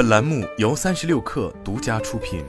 [0.00, 2.42] 本栏目由三十六氪独家出品。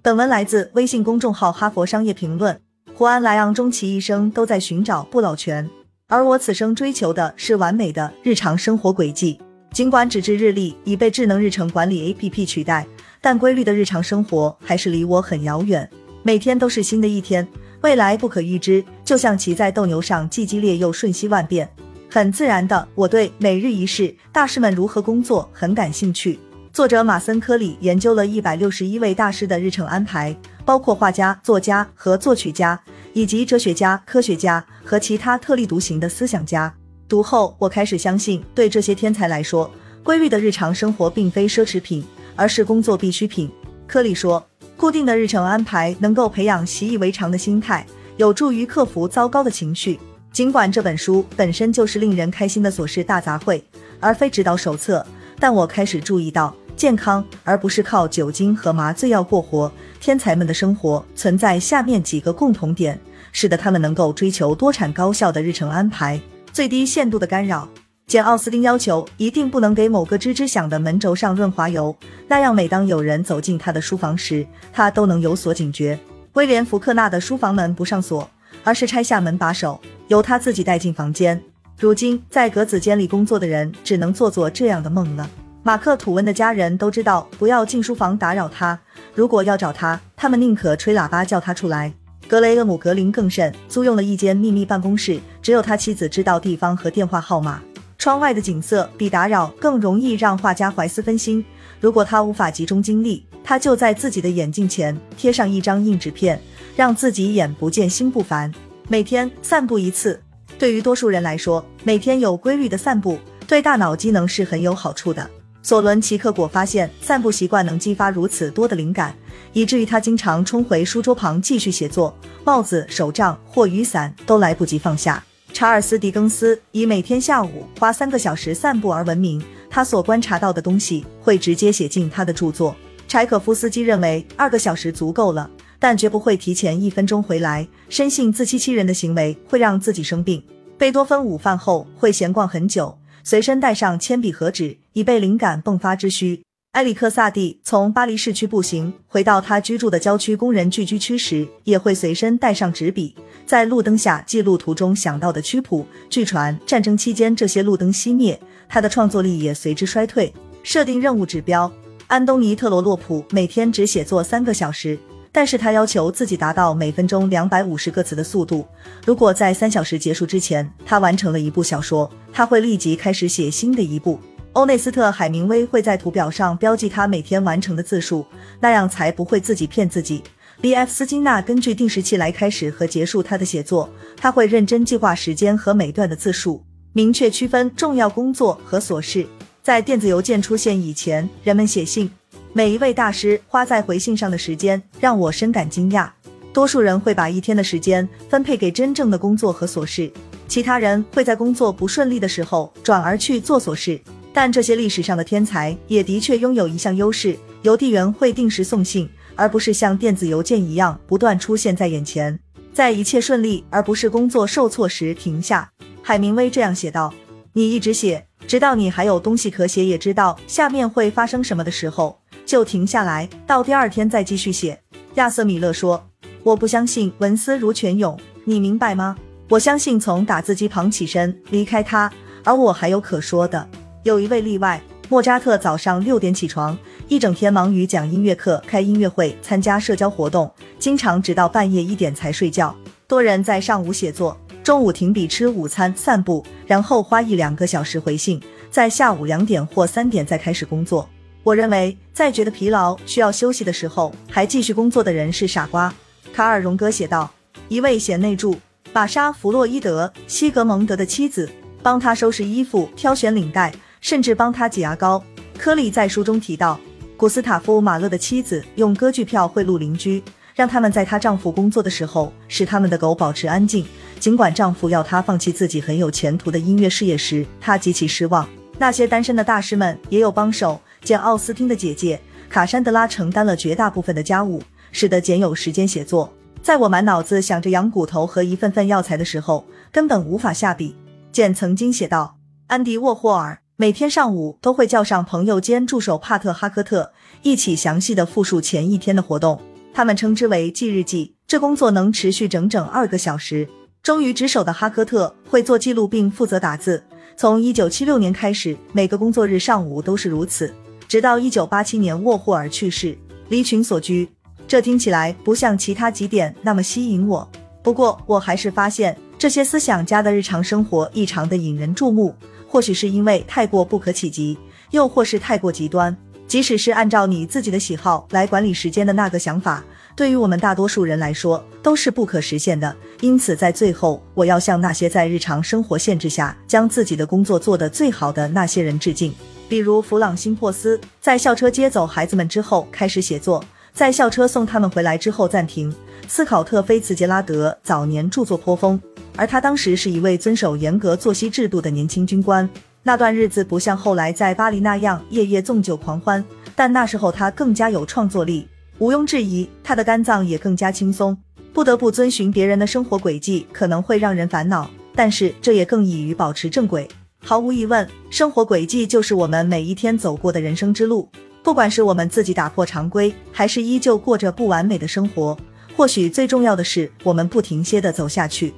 [0.00, 2.56] 本文来自微信公众号《哈佛商业评论》。
[2.94, 5.68] 胡安·莱昂终其一生都在寻找不老泉，
[6.08, 9.38] 而我此生追求的是完美的日常生活轨迹。
[9.74, 12.86] 尽管纸质日历已被智能日程管理 APP 取代，
[13.20, 15.86] 但规律的日常生活还是离我很遥远。
[16.22, 17.46] 每天都是新的一天，
[17.82, 21.70] 未来不可预知，就像骑在斗牛上，既激烈又瞬息万变。
[22.14, 26.38] 很自然的，我对每日一事、大师们如何工作很感兴趣。
[26.70, 32.78] 作者马森·科里研究了一百六十一位大师的日程安排，包括画家、作家和作曲家，
[33.14, 36.70] 以及哲学家、科学家和其他特立独行的思想家。
[37.08, 39.70] 读后，我开始相信，对这些天才来说，
[40.02, 42.04] 规律的日常生活并非奢侈品，
[42.36, 43.50] 而是工作必需品。
[43.86, 47.86] 科里说，固定的日程安排能够培养习以为常的心态，
[48.18, 49.98] 有助于克服糟糕的情绪。
[50.32, 53.62] 尽管这本书本身就是令人开心的琐事大杂烩，
[54.00, 55.04] 而非指导手册，
[55.38, 56.54] 但我开始注意到。
[56.74, 59.70] 健康，而不是靠酒精和麻醉药过活。
[60.00, 62.98] 天才们的生活存在下面几个共同点，
[63.30, 67.68] 使得他们能够追求多产高效的日程安排，最低限度的干扰。
[68.06, 71.94] 简·奥斯汀要求一定不能给某个吱吱响的门轴上润滑油，
[72.26, 75.96] 那样每当有人走进他的书房时，他都能有所警觉。
[76.32, 78.28] 威廉·福克纳的书房门不上锁，
[78.64, 81.40] 而是拆下门把手，由他自己带进房间。
[81.78, 85.28] 如今在格子间里工作的人只能做做这样的梦了。
[85.64, 88.78] 马克·吐温的家人都知道不要进书房打扰他。
[89.14, 91.92] 如果要找他，他们宁可吹喇叭叫他出来。
[92.28, 97.60] 格雷厄姆·格林更甚，租用了一间秘密办公室，只有他妻子知道地方和电话号码。
[98.02, 101.44] 窗外的景色比打扰更容易让画家怀斯分心。
[101.78, 106.42] 如果他无法集中精力，他就在自己的眼镜前贴上一张硬纸片，
[106.74, 108.52] 让自己眼不见心不烦。
[108.88, 110.20] 每天散步一次，
[110.58, 115.30] 对于多数人来说，每天有规律的散步对大脑机能是很有好处的。
[115.62, 119.14] 索伦·齐克果发现，散步习惯能激发如此多的灵感，
[119.52, 122.12] 以至于他经常冲回书桌旁继续写作，
[122.42, 125.22] 帽子、手杖或雨伞都来不及放下。
[125.52, 132.74] 查尔斯·狄更斯以每天下午花三个小时散步而闻名，他所观察到的东西会直接写进他的著作。
[133.06, 135.48] 柴可夫斯基认为二个小时足够了，
[135.78, 140.42] 但绝不会提前一分钟回来，深信自欺欺人的行为会让自己生病。
[140.78, 142.98] 贝多芬午饭后会闲逛很久。
[143.22, 146.42] 随身带上铅笔和纸，以备灵感迸发之需。
[146.72, 155.86] 埃里克萨蒂从巴黎市区步行回到他居住的郊区工人聚居区时，也会随身带上纸笔，在路灯下记录途中想到的曲谱。
[156.08, 158.40] 据传，战争期间这些路灯熄灭，
[158.70, 160.32] 他的创作力也随之衰退。
[160.62, 161.70] 设定任务指标：
[162.06, 164.98] 安东尼特罗洛普每天只写作三个小时。
[165.34, 168.66] 但是他要求自己达到每分钟两百五十个词的速度。
[169.06, 174.18] 如果在三小时结束之前，他完成了一部小说，他会立即开始写新的一部。
[174.54, 178.26] 欧内斯特·海明威会在图表上标记他每天完成的字数，
[178.60, 180.22] 那样才不会自己骗自己。
[180.60, 180.92] B.F.
[180.92, 186.62] 斯金纳根据定时器来开始和结束他的写作，他会认真计划时间和每段的字数，
[186.92, 189.26] 明确区分重要工作和琐事。
[189.62, 192.10] 在电子邮件出现以前，人们写信。
[192.52, 196.10] 每一位大师花在回信上的时间让我深感惊讶。
[196.52, 200.12] 多数人会把一天的时间分配给真正的工作和琐事，
[200.46, 203.98] 其他人会在工作不顺利的时候转而去做琐事。
[204.32, 212.38] 但这些历史上的天才也的确拥有一项优势：邮递员会定时送信，而不是像电子邮件一样不断出现在眼前。
[212.72, 215.70] 在一切顺利而不是工作受挫时停下。
[216.02, 217.12] 海明威这样写道
[217.52, 224.80] ：“你一直写，直到你还有东西可写，也知道下面会发生什么的时候。”就停下来，到第二天再继续写。
[225.14, 226.08] 亚瑟·米勒说
[226.42, 229.16] ：“我不相信文思如泉涌，你明白吗？
[229.48, 232.10] 我相信从打字机旁起身离开他，
[232.42, 233.68] 而我还有可说的。
[234.04, 236.76] 有一位例外，莫扎特早上六点起床，
[237.06, 242.74] 一整天忙于讲音乐课、开音乐会、参加社交活动，经常直到半夜一点才睡觉。
[243.06, 248.42] 多人在上午写作，中午停笔吃午餐、散步，然后花一两个小时回信，
[248.72, 251.08] 在下午两点或三点再开始工作。”
[251.44, 255.92] 我认为，在觉得疲劳、需要休息的时候还继续工作的人是傻瓜。
[256.32, 257.30] 卡尔·荣格写道
[257.68, 258.56] ：“一位贤内助，
[258.92, 261.48] 玛莎·弗洛伊德·西格蒙德的妻子，
[261.82, 265.24] 帮他收拾衣服、挑选领带，甚至帮他挤牙膏。”
[265.56, 266.78] 科里在书中提到，
[267.16, 270.22] 古斯塔夫·马勒的妻子用歌剧票贿赂邻居，
[270.54, 273.86] 让他们在她丈夫工作的时候使他们的狗保持安静。
[274.20, 278.46] 尽管丈夫要她放弃自己很有前途的音乐事业时，她极其失望。
[278.78, 280.80] 那些单身的大师们也有帮手。
[281.02, 284.62] 简·奥斯汀的姐姐卡珊德拉承担了绝大部分的家务，
[284.92, 286.32] 使得简有时间写作。
[286.62, 290.94] 在我满脑子想着羊骨头和一份份药材的时候，根本无法下笔。
[291.32, 292.36] 简曾经写道
[292.68, 297.10] ：“安迪沃霍尔每天上午都会叫上朋友兼助手帕特哈科特
[297.42, 299.60] 一起详细的复述前一天的活动，
[299.92, 301.34] 他们称之为记日记。
[301.48, 303.68] 这工作能持续整整二个小时。
[304.00, 307.02] 忠于职守的哈科特会做记录并负责打字。
[307.36, 310.72] 从一九七六年开始，每个工作日上午都是如此，
[311.08, 313.18] 直到一九八七年沃霍尔去世，
[313.48, 314.28] 离群所居。
[314.68, 317.50] 这听起来不像其他几点那么吸引我，
[317.82, 322.34] 不过我还是发现这些思想家的日常生活异常的引人注目。
[322.68, 324.56] 或许是因为太过不可企及，
[324.92, 326.16] 又或是太过极端。
[326.48, 329.84] 即使是按照你自己的喜好来管理时间的那个想法，
[330.16, 332.94] 对于我们大多数人来说都是不可实现的。
[333.20, 339.34] 因此，在最后，我要向那些在日常生活限制下将自己的工作做得最好的那些人致敬。
[339.68, 343.62] 比如弗朗辛珀斯，在校车接走孩子们之后开始写作。
[343.92, 345.94] 在校车送他们回来之后暂停。
[346.28, 348.98] 斯考特·菲茨杰拉德早年著作颇丰，
[349.36, 352.68] 而他当时是一位遵守严格作息制度的年轻军官。
[353.02, 356.42] 那段日子不像后来在巴黎那样夜夜纵酒狂欢，
[356.74, 358.66] 但那时候他更加有创作力。
[358.98, 361.36] 毋庸置疑，他的肝脏也更加轻松。
[361.72, 367.08] 不得不遵循别人的生活轨迹，可能会让人烦恼，但是这也更易于保持正轨。
[367.44, 371.28] 毫无疑问，生活轨迹就是我们每一天走过的人生之路。
[371.62, 375.56] 不管是我们自己打破常规，还是依旧过着不完美的生活，
[375.96, 378.74] 或许最重要的是我们不停歇的走下去。